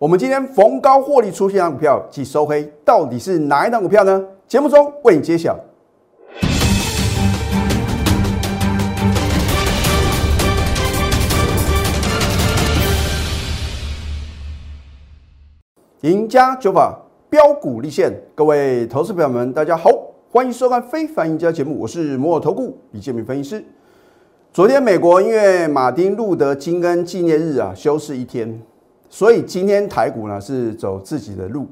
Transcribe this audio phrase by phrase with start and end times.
[0.00, 4.24] 我们今天逢高获利出现的股票即收黑，到底是哪一档股票呢？
[4.46, 5.58] 节目中为你揭晓。
[16.02, 16.96] 赢家九法
[17.28, 19.90] 标股立现，各位投资朋友们，大家好，
[20.30, 23.64] 欢迎收看《非凡赢家》节目，我是摩尔投顾李建明分析师。
[24.52, 28.62] 昨天美国因为马丁路德金恩纪念日啊，休市一天。
[29.10, 31.66] 所以今天台股呢是走自己的路，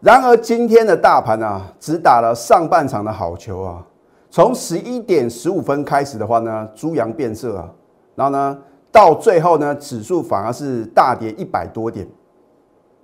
[0.00, 3.86] 然而今天的大盘啊只打了上半场的好球啊，
[4.30, 7.70] 从十一点十五分开始的话呢，猪羊变色啊，
[8.14, 8.58] 然后呢
[8.90, 12.06] 到最后呢指数反而是大跌一百多点，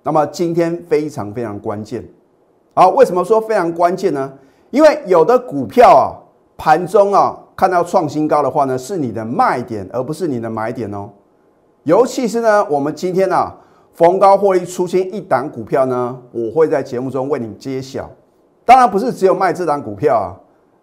[0.03, 2.07] 那么今天非常非常关键，
[2.75, 4.33] 好，为什么说非常关键呢？
[4.71, 6.13] 因为有的股票啊
[6.59, 11.09] 盘中啊看到创新高的话呢，是你的卖点，而不是你的买点哦。
[11.89, 13.51] 尤其是呢，我们今天呢
[13.95, 18.11] 逢高获利出清一档股票呢，我会在节目中为你揭晓。
[18.67, 20.37] 当然不是只有卖这档股票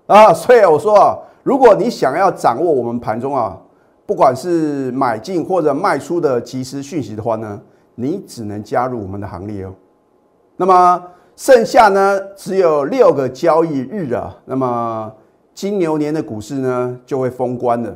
[0.08, 3.56] 啊啊，所以我说啊，如果你想要掌握我们盘中啊，
[4.08, 7.62] 不管是买进或者卖出的及时讯息的话呢，
[7.94, 9.72] 你只能加入我们的行列哦。
[10.58, 11.00] 那么
[11.36, 15.14] 剩下呢只有六个交易日啊，那么
[15.54, 17.96] 金牛年的股市呢就会封关了。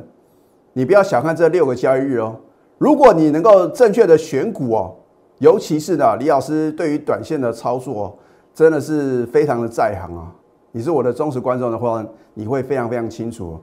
[0.74, 2.36] 你不要小看这六个交易日哦。
[2.80, 4.94] 如果你能够正确的选股哦，
[5.36, 8.18] 尤其是呢，李老师对于短线的操作，
[8.54, 10.32] 真的是非常的在行啊。
[10.72, 13.60] 你是我的忠实观众的话，你会非常非常清楚。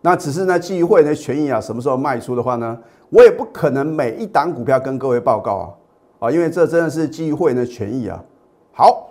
[0.00, 2.78] 那只是呢，基于会员的权益啊，什么时候卖出的话呢，
[3.10, 5.68] 我也不可能每一档股票跟各位报告啊
[6.20, 8.18] 啊，因为这真的是基于会员的权益啊。
[8.72, 9.10] 好，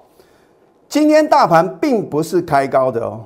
[0.89, 3.21] 今天大盘并不是开高的哦，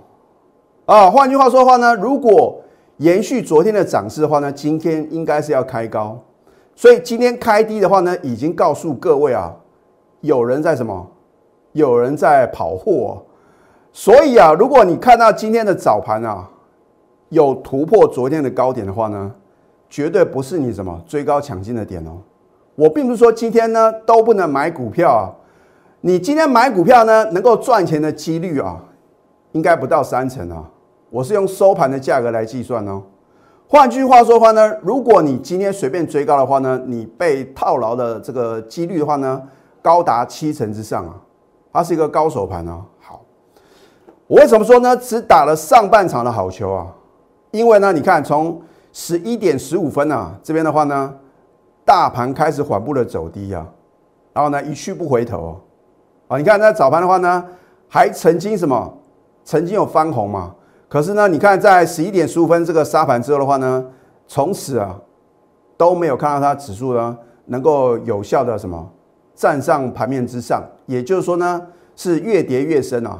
[0.87, 2.59] 啊，换句话说的话呢，如果
[2.97, 6.19] 延续昨天的涨势的话呢，今天应该是要开高，
[6.75, 9.53] 所以今天开低的话呢，已经告诉各位啊，
[10.21, 11.07] 有人在什么？
[11.73, 13.23] 有人在跑货，
[13.93, 16.49] 所以啊，如果你看到今天的早盘啊，
[17.29, 19.31] 有突破昨天的高点的话呢，
[19.87, 22.17] 绝对不是你什么追高抢进的点哦。
[22.73, 25.29] 我并不是说今天呢都不能买股票啊，
[26.01, 28.83] 你今天买股票呢，能够赚钱的几率啊，
[29.51, 30.67] 应该不到三成啊。
[31.09, 33.01] 我是用收盘的价格来计算哦。
[33.67, 39.41] 换句话说话呢，如果你今天随便追高的话呢，你被套牢的这个几率的话呢，
[39.81, 41.15] 高达七成之上啊。
[41.71, 42.83] 它是一个高手盘哦。
[42.99, 43.21] 好，
[44.25, 44.95] 我为什么说呢？
[44.97, 46.87] 只打了上半场的好球啊？
[47.51, 51.13] 因为呢，你看从十一点十五分啊，这边的话呢，
[51.85, 53.67] 大盘开始缓步的走低啊，
[54.33, 55.61] 然后呢一去不回头
[56.27, 56.37] 啊。
[56.37, 57.45] 你看那早盘的话呢，
[57.87, 58.97] 还曾经什么？
[59.43, 60.53] 曾经有翻红嘛？
[60.89, 63.85] 可是呢，你看在十一点十五分这个沙盘之后的话呢，
[64.25, 64.95] 从此啊
[65.75, 67.17] 都没有看到它指数呢
[67.47, 68.89] 能够有效的什么
[69.35, 71.61] 站上盘面之上，也就是说呢
[71.97, 73.19] 是越跌越深啊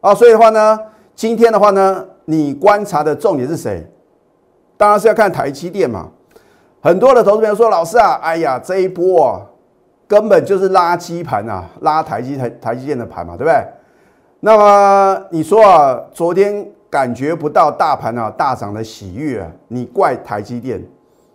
[0.00, 0.78] 啊，所以的话呢，
[1.14, 3.86] 今天的话呢，你观察的重点是谁？
[4.78, 6.08] 当然是要看台积电嘛。
[6.80, 9.42] 很多的投资朋友说，老师啊，哎呀，这一波啊
[10.08, 13.62] 根本就是垃圾盘啊，拉台积台台积电的盘嘛，对不对？
[14.40, 16.66] 那么你说啊，昨天。
[16.96, 20.82] 感觉不到大盘啊大涨的喜悦啊，你怪台积电。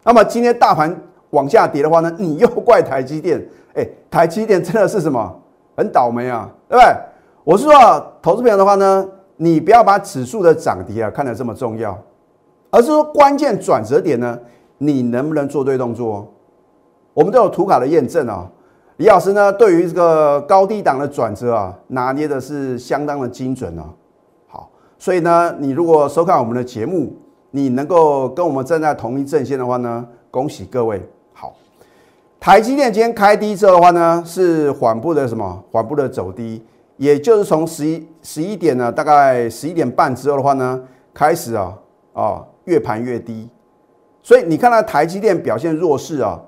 [0.03, 0.99] 那么今天大盘
[1.29, 3.39] 往下跌的话呢，你又怪台积电。
[3.75, 5.39] 哎，台积电真的是什么
[5.77, 6.95] 很倒霉啊，对不对？
[7.43, 7.73] 我是说，
[8.23, 9.07] 投资朋友的话呢，
[9.37, 11.95] 你不要把指数的涨跌啊看得这么重要，
[12.71, 14.39] 而是说关键转折点呢，
[14.79, 16.27] 你能不能做对动作？
[17.13, 18.49] 我们都有图卡的验证啊。
[18.97, 23.85] 李老师呢，对于这个高低档的转折啊，拿捏的是相当的精准啊。
[25.01, 27.11] 所以呢，你如果收看我们的节目，
[27.49, 31.01] 你能够跟我们站在同一阵线的话呢，恭喜各位。
[31.33, 31.55] 好，
[32.39, 35.63] 台积电今天开低之后的话呢，是缓步的什么？
[35.71, 36.63] 缓步的走低，
[36.97, 40.79] 也就是从十一十一点呢，大概十一点半之后的话呢，
[41.15, 41.75] 开始啊
[42.13, 43.49] 啊越盘越低。
[44.21, 46.39] 所以你看到台积电表现弱势啊，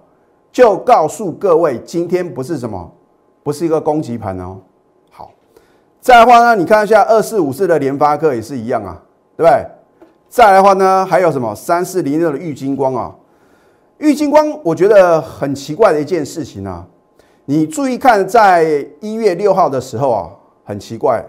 [0.51, 2.91] 就告诉各位，今天不是什么，
[3.41, 4.59] 不是一个攻击盘哦。
[6.03, 9.01] 再的话呢，你看一下二四五四的联发科也是一样啊，
[9.37, 9.65] 对不对？
[10.27, 13.15] 再来的话呢，还有什么三四零六的玉金光啊？
[13.99, 16.85] 玉金光，我觉得很奇怪的一件事情啊，
[17.45, 20.29] 你注意看，在一月六号的时候啊，
[20.65, 21.23] 很奇怪，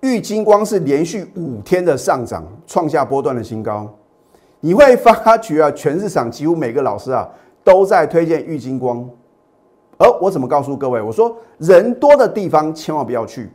[0.00, 3.86] 玉金光是连续五天的上涨，创下波段的新高。
[4.60, 7.28] 你会发觉啊，全市场几乎每个老师啊
[7.62, 9.06] 都在推荐玉金光，
[9.98, 11.02] 而我怎么告诉各位？
[11.02, 13.50] 我说人多的地方千万不要去。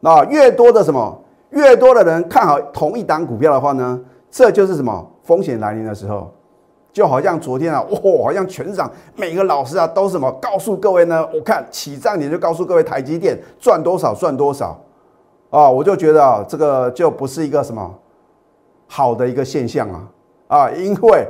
[0.00, 4.00] 那越多的什么，越多的人看好同一档股票的话呢，
[4.30, 6.32] 这就是什么风险来临的时候。
[6.90, 11.24] 就好像昨天啊，哇，好像全场每个老师啊都什么告诉各位呢？
[11.32, 14.76] 我看起涨点就告诉各位台积电赚多少赚多少
[15.50, 17.94] 啊，我就觉得啊，这个就不是一个什么
[18.88, 20.08] 好的一个现象啊
[20.48, 21.24] 啊，因为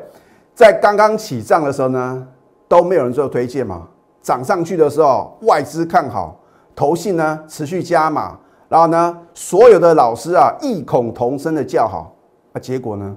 [0.54, 2.26] 在刚刚起涨的时候呢，
[2.66, 3.88] 都没有人做推荐嘛，
[4.22, 6.40] 涨上去的时候外资看好，
[6.74, 8.38] 投信呢持续加码，
[8.68, 12.14] 然后呢，所有的老师啊异口同声的叫好，
[12.52, 13.16] 啊，结果呢，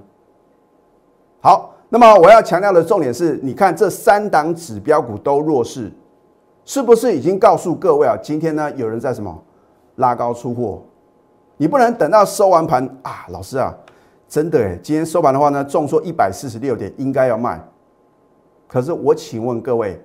[1.40, 1.68] 好。
[1.94, 5.92] 那么我要强调的重点是，你看这三档指标股都弱势，
[6.64, 8.16] 是不是已经告诉各位啊？
[8.22, 9.42] 今天呢有人在什么
[9.96, 10.80] 拉高出货？
[11.58, 13.74] 你不能等到收完盘啊，老师啊，
[14.26, 17.62] 真的哎，今天收盘的话呢，重说一百四十六点应该要卖。
[18.66, 20.02] 可是我请问各位，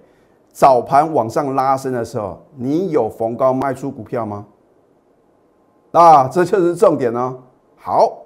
[0.52, 4.46] 早盘往上拉升的时候，你有逢高卖出股票吗？
[5.92, 7.36] 啊，这就是重点呢。
[7.76, 8.24] 好。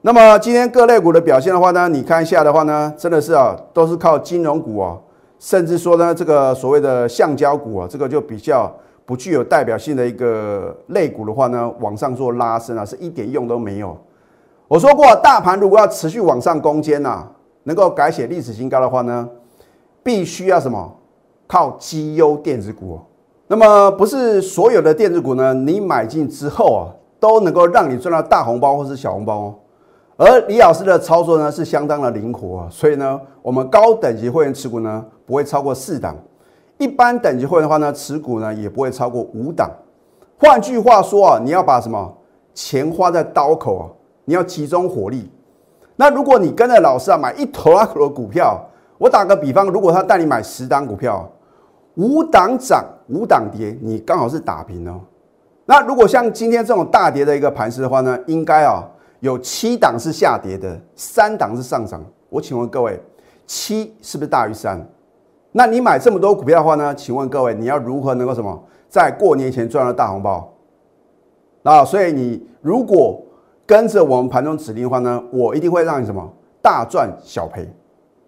[0.00, 4.96] 那么今天各类股的表现的话呢，你看一下的话呢，真的是啊，都是靠金融股啊，
[5.40, 8.72] 甚至说呢，这个所谓的橡胶股啊，这个就比较
[9.04, 13.98] 不具有代表性的一个类股的话呢，往上做拉升啊，是一点用都没有。
[14.68, 17.26] 我说过，大盘如果要持续往上攻坚呐，
[17.64, 19.28] 能够改写历史新高的话呢，
[20.04, 20.94] 必须要什么？
[21.48, 23.00] 靠绩优电子股。
[23.50, 29.54] 那么不是所有的电子股呢，你买进之后啊，都能够让你赚到大红包或是小红包哦。
[30.18, 36.14] 而李老师的操作呢是相当的灵活，所以呢，我们高等级会员持股呢不会超过四档，
[36.76, 39.70] 一般等级会员的话呢，持股呢也不会超过五档。
[40.38, 42.14] 换句话说啊，你要把什么
[42.52, 43.84] 钱花在刀口啊，
[44.26, 45.30] 你要集中火力。
[45.96, 48.62] 那如果你跟着老师啊买一头阿口的股票，
[48.98, 51.26] 我打个比方，如果他带你买十档股票，
[51.98, 55.00] 五档涨五档跌，你刚好是打平哦。
[55.66, 58.82] 那如果像今天这种大跌的一个盘势的话呢，应该啊。
[59.20, 62.00] 有七档是下跌的，三档是上涨。
[62.28, 63.02] 我请问各位，
[63.48, 64.80] 七是不是大于三？
[65.50, 66.94] 那你买这么多股票的话呢？
[66.94, 70.54] 请问各位，你要如何能够什么，在过年前赚到大红包？
[71.64, 73.20] 啊，所以你如果
[73.66, 77.68] 跟着我们盘中指令的话呢，我一定会让你什么大赚小赔，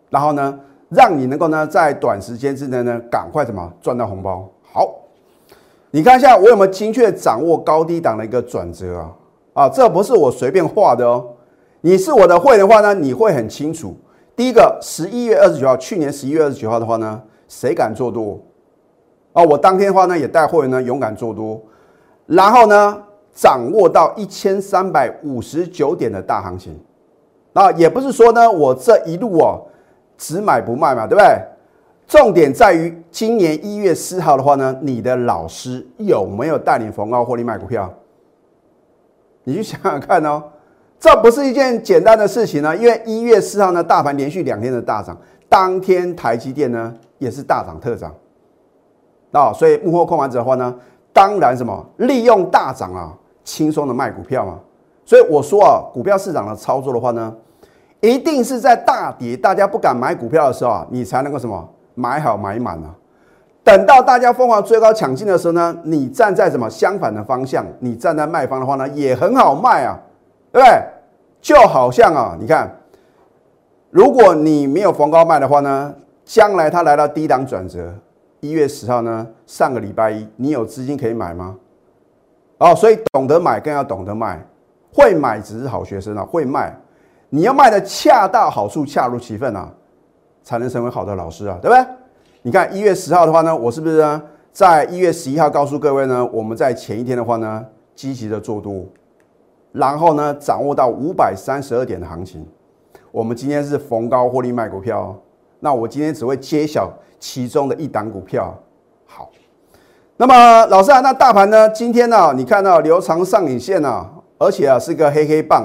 [0.08, 0.58] 然后呢，
[0.91, 4.47] 让你能够呢在短时间之内呢赶快什么赚到红包。
[4.73, 4.95] 好，
[5.91, 9.11] 你看一下我有没有精确掌握高低档的一个转折啊？
[9.53, 11.27] 啊，这不是我随便画的哦。
[11.81, 13.97] 你是我的会的话呢，你会很清楚。
[14.37, 18.39] 第一个，十一月二十九号，去年十一月二十九号的话呢，谁敢做多？
[19.33, 21.61] 啊，我当天的话呢，也带会员呢勇敢做多，
[22.27, 23.03] 然后呢，
[23.35, 26.79] 掌握到一千三百五十九点的大行情。
[27.53, 29.63] 那也不是说呢，我这一路哦，
[30.20, 31.43] 只买不卖嘛，对不对？
[32.06, 37.90] 重点在于今年一月四号的话呢，你的老师有没有带你逢高获利卖股票？
[39.44, 40.43] 你去想想看哦，
[40.99, 42.76] 这不是一件简单的事情呢。
[42.76, 45.17] 因为一月四号呢，大盘连续两天的大涨，
[45.49, 48.14] 当天台积电呢也是大涨特涨，
[49.32, 50.75] 啊，所以幕后控盘者的话呢，
[51.14, 54.58] 当然什么利用大涨啊，轻松的卖股票嘛。
[55.06, 57.34] 所以我说啊，股票市场的操作的话呢，
[58.00, 62.94] 一定是在大跌，大家不敢买股票的时候啊，你才能够什么买好买满啊。
[63.62, 67.64] 等到大家疯狂追高抢进的时候呢，你站在什么相反的方向？
[67.79, 69.99] 你站在卖方的话呢，也很好卖啊，
[70.50, 70.82] 对不对？
[71.43, 72.70] 就好像啊，你看，
[73.91, 75.94] 如果你没有逢高卖的话呢，
[76.25, 77.94] 将来它来到低档转折，
[78.41, 81.56] 一月十号呢，上个礼拜一，你有资金可以买吗？
[82.58, 84.43] 哦，所以懂得买更要懂得卖，
[84.93, 86.75] 会买只是好学生啊，会卖，
[87.31, 89.72] 你要卖的恰到好处、恰如其分啊，
[90.43, 91.87] 才能成为好的老师啊，对不对？
[92.43, 94.22] 你看一月十号的话呢，我是不是呢？
[94.53, 98.84] 在一月十一号告诉各位呢，我们在前一天的话呢，积极的做多，
[99.70, 102.44] 然后呢，掌握到五百三十二点的行情。
[103.13, 105.17] 我们今天是逢高获利卖股票，
[105.60, 108.53] 那我今天只会揭晓其中的一档股票。
[109.06, 109.31] 好，
[110.17, 111.69] 那么老师啊，那大盘呢？
[111.69, 115.65] 今天呢，你看到留长上影线啊，而且啊是个黑黑棒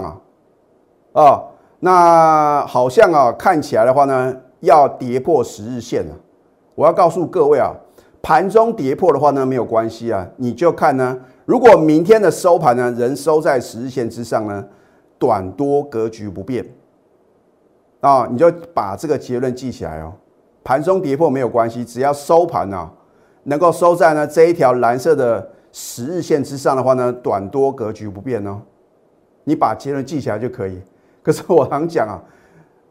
[1.13, 1.43] 啊，啊，
[1.85, 6.15] 那好像啊看起来的话呢，要跌破十日线了。
[6.73, 7.71] 我要告诉各位啊，
[8.23, 11.15] 盘中跌破的话呢，没有关系啊，你就看呢，
[11.45, 14.65] 如果明天的收盘呢，仍收在十日线之上呢，
[15.19, 16.65] 短多格局不变
[17.99, 20.11] 啊，你就把这个结论记起来哦。
[20.63, 22.91] 盘中跌破没有关系，只要收盘啊，
[23.43, 28.59] 能够收在呢这一条蓝色的十日线之上的话呢，短多格局不变哦。
[29.43, 30.81] 你把结论记起来就可以。
[31.25, 32.21] 可是我常讲啊，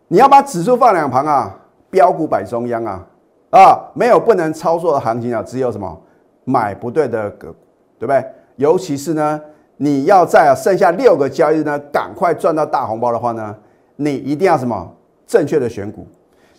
[0.09, 1.57] 你要把指数放两旁啊，
[1.89, 3.07] 标股摆中央啊。
[3.51, 5.97] 啊，没有不能操作的行情啊，只有什么
[6.43, 7.59] 买不对的个股，
[8.01, 8.25] 对不对？
[8.57, 9.41] 尤其是呢，
[9.77, 13.55] 你要在剩下六个交易日呢，赶快赚到大红包的话呢，
[13.95, 14.93] 你一定要什么
[15.25, 16.05] 正确的选股。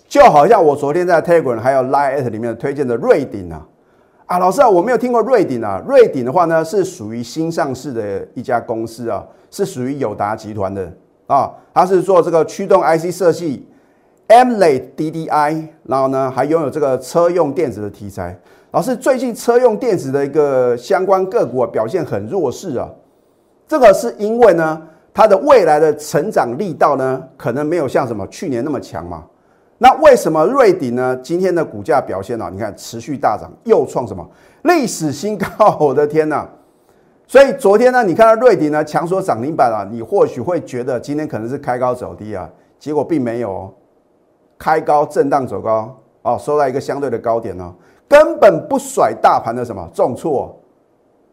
[0.08, 3.68] 就好像我昨天在 Telegram 还有 Line 里面推荐的瑞鼎啊，
[4.28, 5.84] 啊，老师啊，我没有听过瑞鼎啊。
[5.86, 10.90] 瑞鼎的话呢，是属于新上市的一家公司啊，是属于友达集团的
[11.28, 13.68] 啊，它是做这个驱动 IC 设计
[14.28, 18.38] MLA DDI，然后呢，还拥有这个车用电子的题材。
[18.72, 22.90] 老师，最近车用电子的一个相关个股啊，表现很弱势啊，
[23.68, 24.82] 这个是因为呢，
[25.14, 29.24] 它的未来的成长力道呢，可能没有像什么去年那么强嘛。
[29.78, 31.16] 那为什么瑞鼎呢？
[31.22, 32.50] 今天的股价表现呢？
[32.52, 34.26] 你看持续大涨，又创什么
[34.64, 35.48] 历史新高？
[35.80, 36.48] 我的天呐！
[37.28, 43.74] 所以昨天呢，你看到瑞鼎呢强说涨停板了，你或许会觉得今天可能是开高走低啊，结果并没有，
[44.58, 47.74] 开高震荡走高哦，收在一个相对的高点呢，
[48.08, 50.58] 根本不甩大盘的什么重挫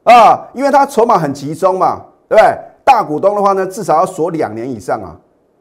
[0.05, 2.59] 啊，因为它筹码很集中嘛，对不对？
[2.85, 5.19] 大股东的话呢，至少要锁两年以上啊。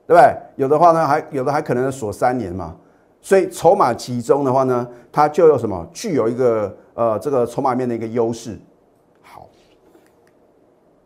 [0.08, 0.36] 对不对？
[0.58, 2.76] 有的话呢，还有的还可能锁三年嘛，
[3.22, 8.60] 所以筹码集中的话呢，它就有什么具有一个呃这个筹码面的一个优势。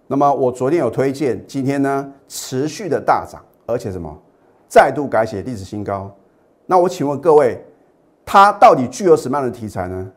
[0.08, 4.16] 那么我昨天有推荐，今天呢持续的大涨，而且什么
[4.68, 6.10] 再度改写历史新高。
[6.66, 7.64] 那我请问各位，
[8.26, 10.12] 它到底具有什么样的题材呢？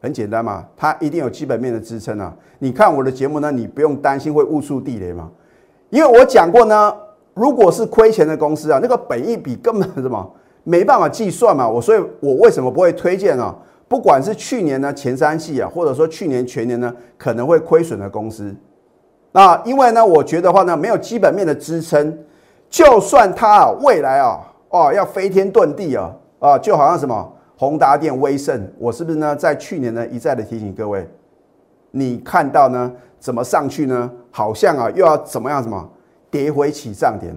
[0.00, 2.34] 很简单嘛，它一定有基本面的支撑啊。
[2.58, 5.30] 你看我的节目呢，你不用担心会误触地雷嘛，
[5.90, 6.94] 因为我讲过呢。
[7.34, 13.54] 如果是亏钱的公司啊，那个本益比根本什么没办法计算嘛，我所以，我为什么不会推荐啊？
[13.86, 18.56] 不管是去年呢前三季啊，或者说去年全年呢可能会亏损的公司，
[19.36, 22.18] 那因为呢，我觉得话呢没有基本面的支撑，
[22.70, 24.40] 就算它啊未来啊
[24.70, 31.06] 哦要飞天遁地啊啊，就好像什么宏达电、威盛，我是不是呢在去年呢一再的提醒各位，
[31.90, 32.90] 你看到呢
[33.20, 34.10] 怎么上去呢？
[34.30, 35.86] 好像啊又要怎么样什么？
[36.30, 37.34] 跌回起涨点，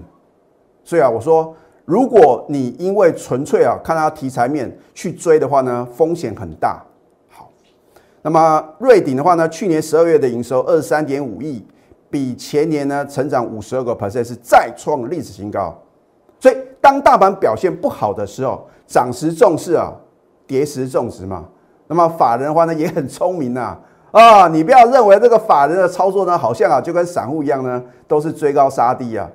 [0.85, 1.53] 所以啊，我说，
[1.83, 6.81] 如果你因为纯粹啊看它题材面去追的话呢，风险很大。
[7.29, 7.49] 好，
[8.21, 11.65] 那么瑞鼎的话呢，去年十二月的营收二十三点五亿，
[12.09, 15.77] 比前年呢成长五十二个 percent，是再创历史新高。
[16.39, 19.93] 所以当大盘表现不好的时候，涨时重视啊，
[20.47, 21.45] 跌时重视嘛。
[21.87, 23.77] 那么法人的话呢，也很聪明呐。
[24.11, 29.29] 啊，你不要认为这个法人的操作呢，好像啊就跟散户一样呢，都是追高杀低啊，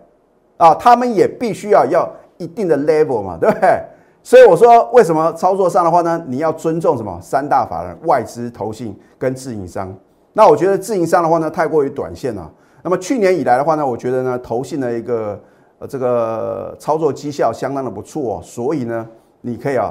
[0.56, 3.80] 啊，他们也必须要要一定的 level 嘛，对不对？
[4.22, 9.94] 所以我说，为什么操作上的话呢，你要尊重什么三大法人、外资、投信跟自营商。
[10.32, 12.50] 那我觉得自营商的话呢，太过于短线了。
[12.84, 15.40] 那么去年以来的话呢，我觉得呢，投信的一个
[15.78, 19.08] 呃这个操作绩效相当的不错，所以呢，
[19.40, 19.90] 你可以啊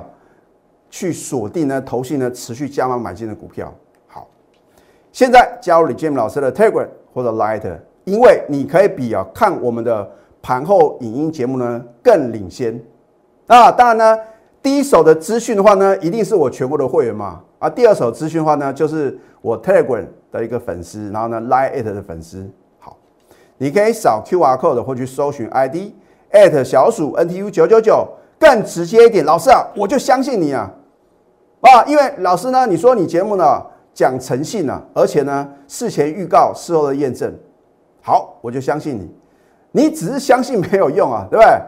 [0.92, 3.74] 去锁定呢投信呢持续加码买进的股票。
[4.06, 4.28] 好
[5.12, 10.08] 现在加入李建明老师的 Telegram 或者 Light，因为你可以比啊看我们的
[10.40, 12.80] 盘后影音节目呢更领先。
[13.48, 14.20] 啊，当然呢，
[14.62, 17.42] 第一手的资讯的话呢，一定是我全国的会员嘛。
[17.58, 22.48] 啊，第二手资讯的话呢，就是我 Telegram 的一个粉丝，然后呢，Light 的粉丝。
[23.58, 25.94] 你可以扫 QR code 或去搜寻 ID
[26.32, 28.08] at 小鼠 NTU 九九九，
[28.40, 30.72] 更直接一点，老师啊，我就相信你啊。
[31.62, 33.62] 啊，因为老师呢，你说你节目呢。
[33.96, 37.32] 讲诚信呢，而且呢，事前预告，事后的验证，
[38.02, 39.08] 好，我就相信你。
[39.72, 41.62] 你只是相信没有用啊， 对不对？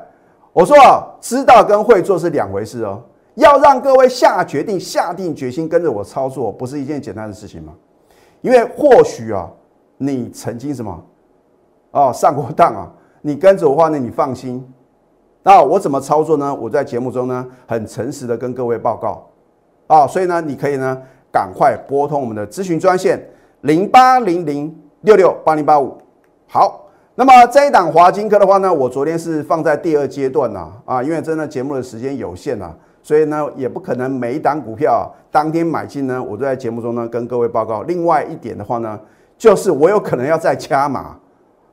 [0.51, 2.99] 我说啊，知道跟会做是两回事哦。
[3.35, 7.73] 要让各位下决定、下定决心跟着我操作，不是一件简单的事情吗？
[8.41, 9.47] 因为或许啊，
[9.99, 10.99] 你曾经什么
[11.95, 14.63] 哦上过当啊，你跟着我话呢，你放心。
[15.41, 16.53] 那我怎么操作呢？
[16.53, 19.27] 我在节目中呢，很诚实的跟各位报告
[19.87, 21.01] 啊，所以呢，你可以呢。
[21.31, 23.21] 赶快拨通我们的咨询专线
[23.59, 25.97] 零八零零六六八零八五。
[26.47, 32.73] 好，那么这一档华金科的话呢，我昨天是放在第二阶段呐，啊，因为真的节目的时间有限呐，
[33.03, 37.81] 所以呢也不可能每一档股票当天买进呢，我都在节目中呢跟各位报告。
[37.81, 38.97] 另外一点的话呢，
[39.37, 41.17] 就是我有可能要再加码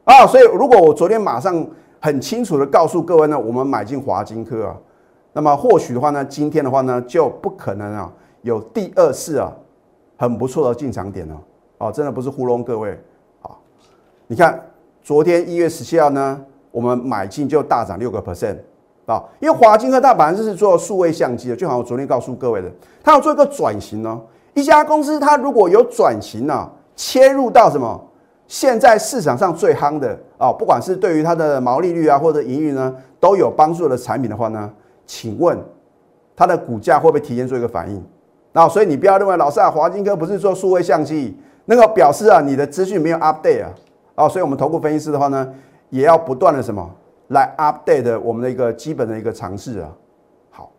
[0.05, 1.67] 啊，所以如果我昨天马上
[2.01, 4.77] 很清楚的告诉各位呢，我们买进华金科啊，
[5.33, 8.13] 那么或许的话呢，今天的话呢就不可能啊。
[8.43, 9.53] 有第二次啊，
[10.17, 11.37] 很不错的进场点哦，
[11.79, 12.91] 哦，真的不是糊弄各位
[13.43, 13.51] 啊！
[14.27, 14.61] 你看，
[15.01, 16.41] 昨天一月十七号呢，
[16.73, 18.57] 我们买进就大涨六个 percent
[19.07, 22.69] 啊，因为华金科它本来就是做数位相机的，就好像我昨天告诉各位的，
[23.05, 24.21] 它要做一个转型哦。
[24.55, 28.05] 一家公司它如果有转型呢，切入到什么
[28.53, 34.71] 现在市场上最夯的啊，不管是对于它的毛利率啊或者盈余呢都有帮助的产品的话呢，
[35.07, 35.59] 请问
[36.37, 38.05] 它的股价会不会提前做一个反应？
[38.53, 43.71] 那所以你不要认为老师啊，华金科不是做数位相机，那个表示啊，你的资讯没有 update 啊，
[44.17, 45.51] 啊，所以我们投顾分析师的话呢，
[45.89, 46.91] 也要不断的什么
[47.29, 49.89] 来 update 我们的一个基本的一个尝试啊。
[50.51, 50.71] 好，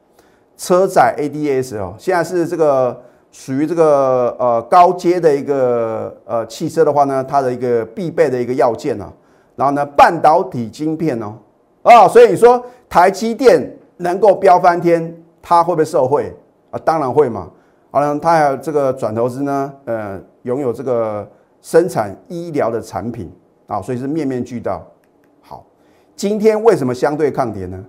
[0.56, 3.02] 车载 ADS 哦，现在是这个
[3.34, 9.12] 属于这个呃高阶的一个呃汽车的话呢，它的一个必备的一个要件啊。
[9.56, 11.34] 然后呢，半导体晶片哦，
[11.82, 16.32] 啊，所以你说台积电能够飙翻天，它会不会受惠
[16.70, 16.80] 啊？
[16.86, 17.50] 当然会嘛。
[17.92, 21.28] 好了，它还有这个转投资呢，呃，拥有这个
[21.62, 23.32] 生产医疗的产品
[23.68, 24.84] 啊，所以是面面俱到。
[25.42, 25.66] 好，
[26.16, 27.84] 今天为什么相对抗跌呢？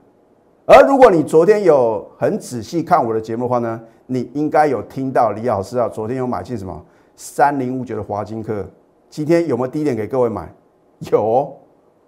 [0.66, 6.82] 而如果你昨天有很仔细看我的节目的话呢，你应该有听到李老师啊，昨天有买进什么
[7.16, 8.66] 三零五九的华金科，
[9.10, 10.50] 今天有没有低点给各位买？
[11.12, 11.54] 有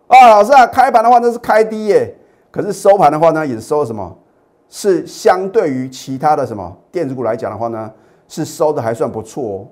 [0.07, 2.15] 啊，老师啊，开盘的话那是开低耶，
[2.51, 4.17] 可是收盘的话呢，也是收什么？
[4.71, 7.93] 是相对于其他的什么电子股来讲的话呢，
[8.27, 9.67] 是收的还算不错哦。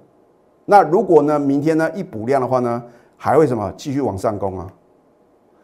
[0.67, 2.83] 那如果呢，明天呢一补量的话呢，
[3.17, 4.67] 还会什么继续往上攻啊？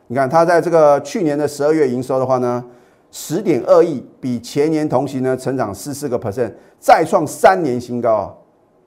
[0.06, 2.64] 你看它在这个去年的十二月营收的话呢？
[3.10, 8.34] 十点二亿，比前年同期呢成长四四个 percent，再创三年新高啊！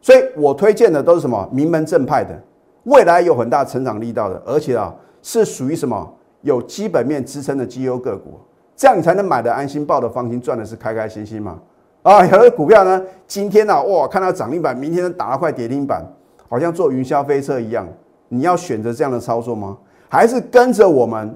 [0.02, 2.42] 所以我推荐的都是什么名门正派的，
[2.84, 8.40] 未来有很大成长力道的，而且啊是属于什么有基本面支撑的绩优个股，
[8.76, 11.60] 这样你才能买的安心，抱的放心，赚的是开开心心嘛！
[12.02, 16.02] 啊，有的股票呢，今天呢哇看到涨停板，明天打了块跌停板，
[16.48, 17.86] 好像坐云霄飞车一样，
[18.30, 19.78] 你要选择这样的操作吗？
[20.08, 21.36] 还是跟着我们？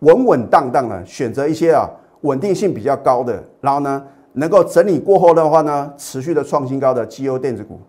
[0.00, 1.88] 稳稳当当的选择一些啊
[2.22, 4.02] 稳定性比较高的，然后呢
[4.32, 7.80] 能够整理过后的话呢持续的创新高的绩优电子股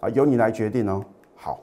[0.00, 1.02] 啊由你来决定哦。
[1.34, 1.60] 好，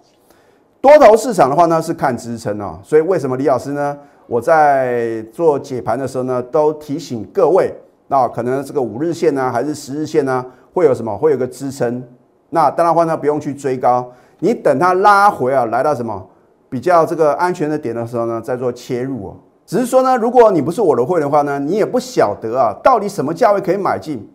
[0.79, 7.73] 多头市场的话呢是看支撑哦，所以为什么李老师呢我在做解盘的时候呢都提醒各位，
[8.07, 11.17] 那可能这个五日线呢还是十日线呢会有什么？
[11.17, 12.03] 会有个支撑，
[12.49, 16.27] 那当然话呢不用去追高，你等它拉回啊来到什么？
[16.69, 19.35] 比较这个安全的点的时候呢再做切入哦。
[19.65, 24.29] 只是说呢，如果你不是我的会的话呢，你也不晓得啊，到底什么价位可以买进，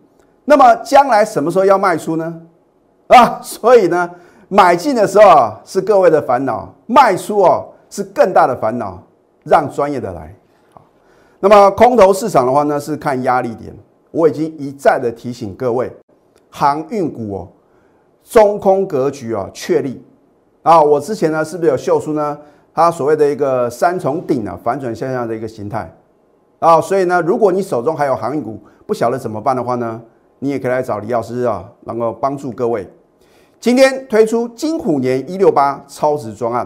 [0.45, 2.41] 那么将来什么时候要卖出呢？
[3.07, 4.09] 啊，所以呢，
[4.47, 9.01] 买进的时候啊是各位的烦恼，卖出哦是更大的烦恼，
[9.43, 10.35] 让专业的来。
[11.39, 13.73] 那么空头市场的话呢是看压力点，
[14.11, 15.91] 我已经一再的提醒各位，
[16.49, 17.47] 航运股哦，
[18.23, 20.03] 中空格局啊确立
[20.63, 22.37] 啊，我之前呢是不是有秀出呢？
[22.79, 25.93] 它所谓的一个三重顶啊，反转向下的一个形态
[26.59, 30.01] 啊，所以呢，如果你手中还有航运股，不晓得怎么办的话呢，
[30.39, 32.87] 你也可以来找李老师啊，能够帮助各位。
[33.59, 36.65] 今天推出金虎年一六八超值专案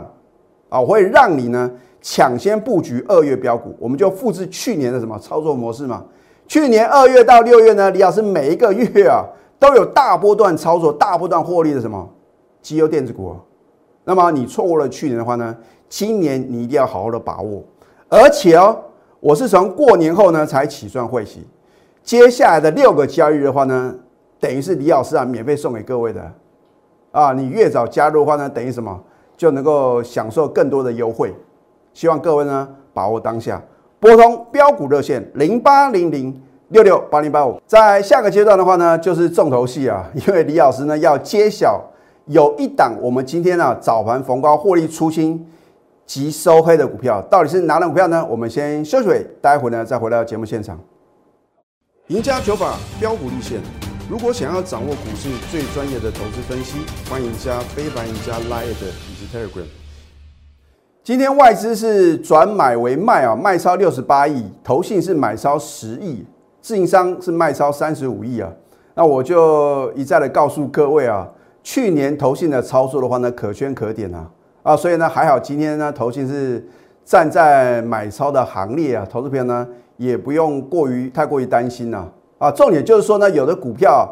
[0.69, 6.05] 啊，我会让你呢抢先布局二月标股，我们就复制去年的什么操作模式嘛。
[6.45, 9.25] 去年二月到六月呢，李老师每一个月啊
[9.57, 12.07] 都有大波段操作、大波段获利的什么
[12.61, 13.35] 绩优电子股。
[14.05, 15.55] 那么你错过了去年的话呢？
[15.89, 17.63] 今年你一定要好好的把握，
[18.09, 18.75] 而且哦，
[19.19, 21.45] 我是从过年后呢才起算会期，
[22.01, 23.93] 接下来的六个交易日的话呢，
[24.39, 26.31] 等于是李老师啊免费送给各位的。
[27.11, 28.99] 啊，你越早加入的话呢，等于什么？
[29.37, 31.31] 就能够享受更多的优惠，
[31.93, 33.61] 希望各位呢把握当下，
[33.99, 41.79] 拨通标股热线零八零零六六八零八五，在下个阶段的话呢，就是重头戏啊，因为李老师呢要揭晓
[42.25, 45.45] 有一档我们今天啊早盘逢高获利出清。
[46.05, 48.27] 及收黑的股票到底是哪档股票呢？
[48.29, 50.77] 我们先休息，待会呢再回到节目现场。
[52.07, 53.61] 赢家九法标股立线，
[54.09, 59.65] 如果想要掌握股市最专业的投资分析，欢迎加非凡、赢家 Line 以及 Telegram。
[61.05, 66.25] 今天外资是转买为卖啊，卖超六十八亿，投信是买超十亿，
[66.61, 68.51] 自营商是卖超三十五亿啊。
[68.93, 71.29] 那我就一再的告诉各位啊，
[71.63, 74.29] 去年投信的操作的话呢，可圈可点啊。
[74.61, 76.65] 啊，所以呢还好，今天呢投信是
[77.03, 82.49] 站在买超的行列啊，投资朋友呢也不用过于太过于担心呐啊。
[82.51, 84.07] 重点就是说呢，有的股票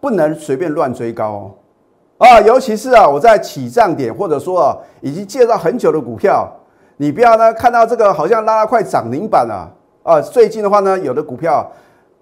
[0.00, 1.54] 不能随便乱追高
[2.18, 6.50] 啊，尤其是啊我在起涨点或者说啊已经介绍很久的股票，
[6.96, 9.70] 你不要呢看到这个好像拉了块涨停板了
[10.02, 10.20] 啊。
[10.20, 11.70] 最近的话呢，有的股票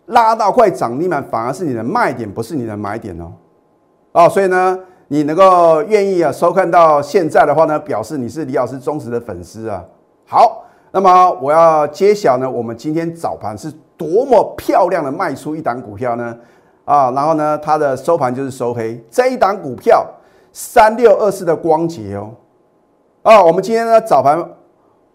[0.07, 3.33] 拉到快涨停板，反而是你的卖点，不是你的买点哦。
[4.14, 4.79] 哦，所以呢。
[5.09, 9.85] 你能够愿意啊收看到现在的话呢，表示你是李老师忠实的粉丝啊。
[10.27, 16.37] 好，那么我要揭晓呢，我们今天早盘是多么漂亮的卖出一档股票呢？
[16.87, 18.98] 啊，然后呢，它的收盘就是收黑。
[19.11, 20.05] 这一档股票
[20.53, 22.31] 三六二四的光洁哦，
[23.22, 24.42] 啊，我们今天呢早盘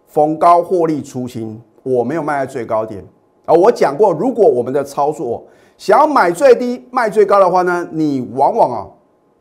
[0.07, 3.03] 逢高获利出清，我没有卖在最高点
[3.49, 3.53] 啊。
[3.53, 5.43] 我讲过，如果我们的操作
[5.77, 8.87] 想要买最低卖最高的话呢，你往往啊。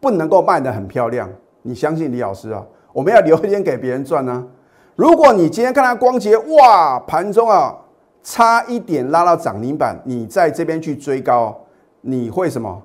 [0.01, 1.29] 不能够卖得很漂亮，
[1.63, 2.65] 你相信李老师啊？
[2.93, 4.47] 我们要留一点给别人赚呢。
[4.95, 7.77] 如果你今天看到光洁，哇，盘中啊
[8.23, 11.53] 差一点拉到涨停板，你在这边去追高，
[12.01, 12.81] 你会什么？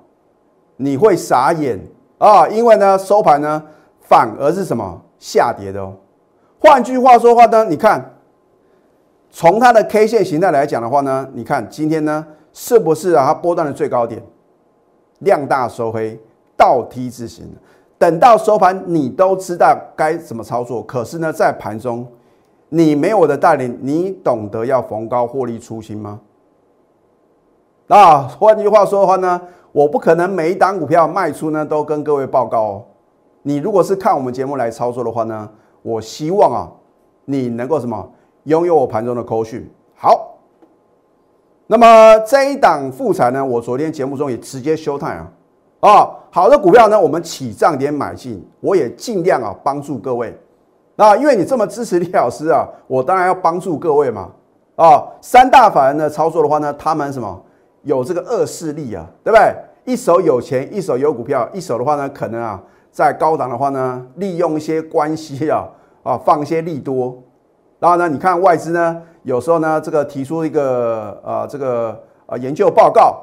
[0.76, 1.78] 你会傻眼
[2.18, 2.48] 啊！
[2.48, 3.62] 因为呢，收盘呢
[4.00, 5.94] 反而是什么下跌的哦。
[6.58, 8.13] 换句话说话呢，你看
[9.34, 13.26] 从它的 K 线形态来讲的话呢，你看今天呢是不是啊？
[13.26, 14.22] 它波段的最高点
[15.18, 16.16] 量大收黑
[16.56, 17.44] 倒 T 字形，
[17.98, 20.80] 等到收盘你都知道该怎么操作。
[20.84, 22.06] 可是呢，在盘中
[22.68, 26.20] 你没有我的带领，你懂得要逢高获利出清吗？
[27.88, 29.40] 那换句话说的话呢？
[29.72, 32.84] 我不可能每一档股票卖出呢都跟各位报告哦。
[33.42, 35.50] 你如果是看我们节目来操作的话呢，
[35.82, 36.70] 我希望啊
[37.24, 38.08] 你能够什么
[38.44, 39.68] 拥有我盘中的扣讯。
[39.94, 40.38] 好，
[41.66, 45.30] 那么这一档复彩呢，我昨天节目中也直接休态啊。
[45.80, 50.34] 啊，好的股票呢，我们起涨点买进，我也尽量啊帮助各位。
[50.96, 54.30] 那因为你这么支持李老师啊，我当然要帮助各位嘛。
[54.76, 57.42] 啊，三大法人的操作的话呢，他们什么？
[57.82, 59.54] 有这个恶势力啊，对不对？
[59.84, 65.68] 一手有钱，一手有股票，一手的话呢，可能啊，在高档的话呢，利用一些关系啊，
[66.02, 67.22] 啊，放一些利多。
[67.84, 73.22] 然后呢，你看外资呢，有时候呢，这个提出一个呃，这个呃研究报告，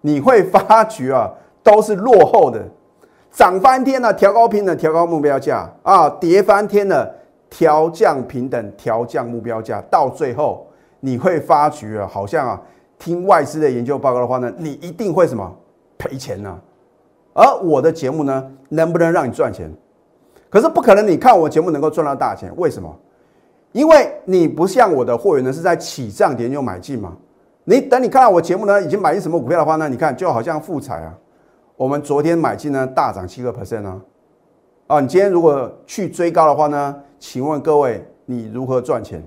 [0.00, 1.28] 你会发觉啊，
[1.60, 2.62] 都是落后的，
[3.32, 7.12] 涨翻天了，调高平等，调高目标价啊，跌翻天了，
[7.50, 10.64] 调降平等，调降目标价，到最后
[11.00, 12.62] 你会发觉啊，好像啊。
[13.00, 15.52] 听外资的研究报告的话呢，你一定会什么
[15.98, 16.56] 赔钱呢？
[17.34, 19.68] 而我的节目呢，能不能让你赚钱？
[20.48, 22.88] 可是不可能，你看我节目能够赚到大钱，为什么？
[23.76, 27.14] 因为你不像我的货源呢，是在起涨点就买进嘛。
[27.64, 29.86] 你等你看到我节目呢，已经买进什么股票的话呢？
[29.86, 31.12] 你看就好像富彩啊，
[31.76, 34.00] 我们昨天买进呢，大涨七个 percent 啊。
[34.86, 39.22] 啊，你今天如果去追高的话呢，请问各位你如何赚钱？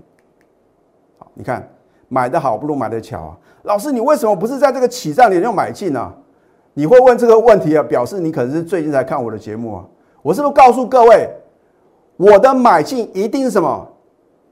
[1.20, 1.72] 好，你看
[2.08, 3.38] 买的好不如买的巧啊。
[3.62, 6.12] 老师，你为什么不是在这个起涨点就买进呢？
[6.74, 9.86] 你会问这个问题啊，表示你可能是最近才看我的节目啊。
[10.24, 11.30] 我是不是告诉各位，
[12.18, 13.88] 我的买进一定是什么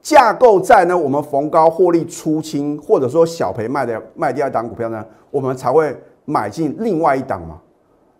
[0.02, 0.98] 架构在呢？
[0.98, 7.58] 我们逢高获利出清，或者说小赔卖的卖第二档股票呢，我们才会买进另外一档嘛。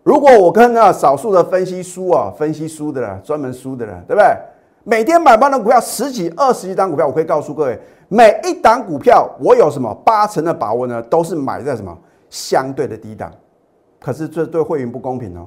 [0.02, 4.36] 如果我跟那少数的分析书啊，分析书的人，专门书的人，对不对？
[4.84, 7.78] 每天买包的股票十几、二十几档股票，我可以告诉各位。
[8.08, 11.02] 每一档股票，我有什么八成的把握呢？
[11.02, 11.94] 都是买在什么
[12.30, 13.30] 相对的低档。
[14.00, 15.46] 可是这对会员不公平哦，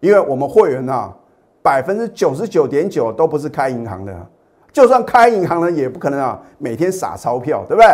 [0.00, 1.14] 因为我们会员啊，
[1.60, 4.26] 百分之九十九点九都不是开银行的，
[4.72, 7.88] 就算开银行呢，也不可能啊每天撒钞票，对不对？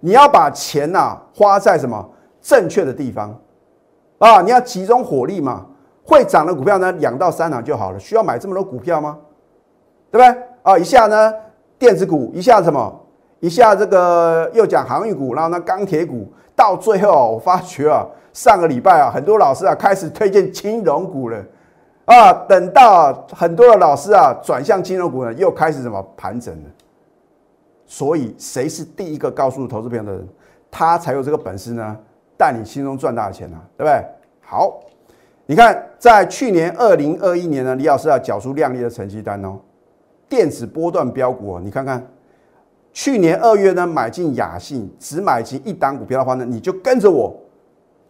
[0.00, 3.38] 你要把钱呐花在什么正确的地方
[4.18, 4.42] 啊？
[4.42, 5.66] 你要集中火力嘛。
[6.04, 9.16] 会涨的股票呢，两到三档就好了，需要买这么多股票吗？
[10.10, 10.42] 对不对？
[10.64, 11.32] 啊，一下呢
[11.78, 13.00] 电子股，一下什么？
[13.38, 21.38] 一下这个又讲航运股，然后呢钢铁股，到最后我发觉啊，上个礼拜啊，很多老师啊开始推荐金融股了，
[22.04, 26.70] 啊，等到很多的老师啊转向金融股呢，又开始什么盘整了。
[27.86, 30.28] 所以谁是第一个告诉投资朋友的人，
[30.70, 31.96] 他才有这个本事呢，
[32.36, 34.04] 带你轻松赚大钱啊，对不对？
[34.40, 34.80] 好，
[35.46, 39.58] 你看在去年二零二一年呢，李老师要缴出亮丽的成绩单哦，
[40.28, 42.06] 电子波段标股哦，你看看。
[42.94, 47.34] 去年二月呢，买进雅信，只买进一档股票的话呢，你就跟着我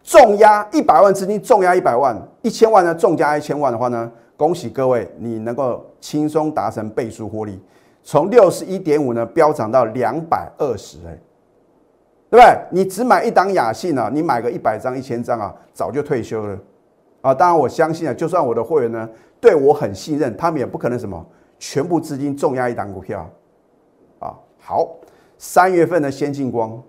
[0.03, 7.59] 重压一百万资金，重压一百万，一千万呢，重加一千万的话呢，恭喜各位，你能够轻松达成倍数获利，
[8.03, 11.17] 从六十一点五呢飙涨到两百二十，哎，
[12.29, 12.59] 对不对？
[12.69, 16.59] 你只买一档雅信啊，你买个一百张、一千张啊，早就退休了
[17.21, 17.33] 啊！
[17.33, 21.25] 当然我相信啊，就算我的会员呢对我很信任，他们也不可能什么
[21.57, 23.29] 全部资金重压一档股票
[24.19, 24.35] 啊。
[24.59, 24.89] 好，
[25.37, 26.81] 三月份的先进光，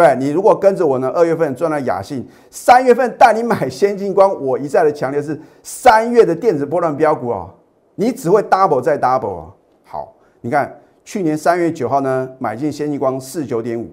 [0.00, 0.16] 对？
[0.16, 7.48] 你如果跟着我呢，二月份赚了雅信，三月份带你买先进光，我一再的强调是三月的电子波段标股啊，
[7.94, 9.46] 你只会 double 再 double 啊。
[9.84, 13.88] 好，你看去年三月九号呢，买进先进光四九点五，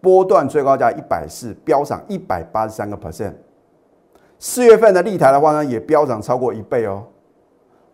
[0.00, 3.32] 波段最高价一百四，飙涨一百八十三个 percent。
[4.38, 7.04] 四月份的立台的话呢，也飙涨超过一倍哦。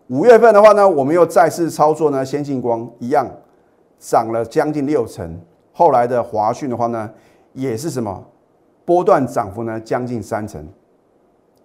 [0.07, 3.27] 五月份的话呢，我们又再次操作呢，先进光一样。
[3.99, 5.39] 涨了将近六成，
[5.71, 7.09] 后来的华讯的话呢，
[7.53, 8.23] 也是什么
[8.83, 9.79] 波段涨幅呢？
[9.79, 10.67] 将近三成，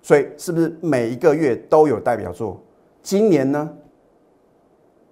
[0.01, 2.61] 所以是不是每一个月都有代表作？
[3.03, 3.69] 今年呢？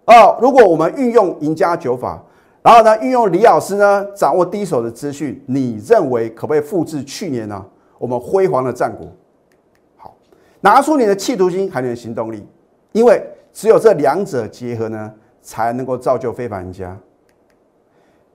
[0.06, 2.22] 哦，如果我们运用赢家九法，
[2.62, 7.64] 然后呢，运用李老师呢掌握第一手的资讯，你认为可不可以复制去年呢
[7.98, 9.06] 我们辉煌的战果？
[9.96, 10.14] 好，
[10.60, 12.46] 拿出你的企图心，还有行动力，
[12.92, 13.20] 因为
[13.52, 15.12] 只有这两者结合呢，
[15.42, 16.96] 才能够造就非凡赢家。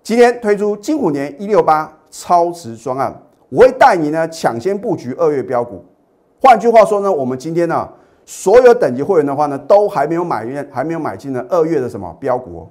[0.04, 3.16] 今天推出金虎年一六八超值专案，
[3.50, 5.86] 我会带你呢抢先布局二月标股。
[6.42, 7.88] 换句话说呢，我们今天呢，
[8.26, 12.68] 所有等级会员的话呢，都还没有买进，还没有买进呢二月的什么标股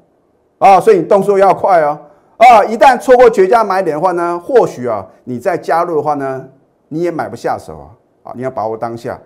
[0.58, 1.96] 哦，啊，所以你动作要快哦，
[2.36, 6.44] 啊，一旦错过绝佳买点的话呢，或许啊，你再加入的话呢，
[6.88, 7.86] 你也买不下手啊，
[8.24, 9.16] 啊，你要把握当下，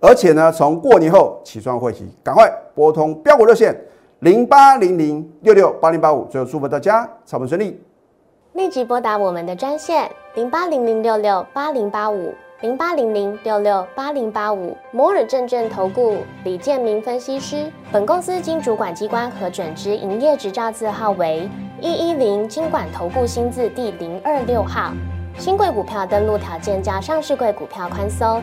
[0.00, 3.76] 而且呢，从过年后起算会起，赶快拨通标股热线
[4.20, 7.80] 零八零零六六八零八五，最后祝福大家操盘顺利，
[8.54, 12.34] 立即拨打我们的专线零八零零六六八零八五。
[12.60, 21.48] 零八零零六六八零八五摩尔证券投顾李建明分析师，本公司经主管机关核准之营业执照字号为
[21.80, 24.90] 一一零金管投顾新字第零二六号。
[25.38, 28.42] 新贵股票登录条件较上市贵股票宽松，